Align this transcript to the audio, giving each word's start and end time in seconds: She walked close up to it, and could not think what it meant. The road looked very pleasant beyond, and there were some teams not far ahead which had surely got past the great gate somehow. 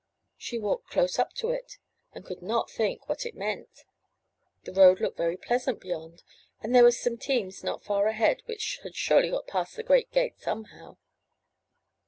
She 0.35 0.57
walked 0.57 0.89
close 0.89 1.19
up 1.19 1.31
to 1.33 1.51
it, 1.51 1.77
and 2.11 2.25
could 2.25 2.41
not 2.41 2.71
think 2.71 3.07
what 3.07 3.23
it 3.23 3.35
meant. 3.35 3.83
The 4.63 4.73
road 4.73 4.99
looked 4.99 5.15
very 5.17 5.37
pleasant 5.37 5.79
beyond, 5.79 6.23
and 6.59 6.73
there 6.73 6.81
were 6.81 6.91
some 6.91 7.19
teams 7.19 7.63
not 7.63 7.83
far 7.83 8.07
ahead 8.07 8.41
which 8.47 8.79
had 8.81 8.95
surely 8.95 9.29
got 9.29 9.45
past 9.45 9.75
the 9.75 9.83
great 9.83 10.11
gate 10.11 10.39
somehow. 10.39 10.97